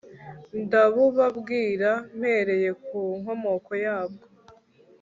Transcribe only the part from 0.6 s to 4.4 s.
ndabubabwira mpereye ku nkomoko yabwo